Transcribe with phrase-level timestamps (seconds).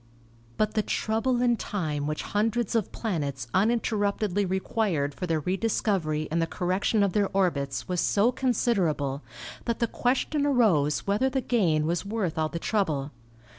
[0.57, 6.27] But the trouble and time which hundreds of planets un interruptedly required for their rediscovery
[6.31, 9.21] and the cor rection of their orbits was so considerable
[9.65, 13.11] that the ques tion arose whether the gain was worth all the trouble.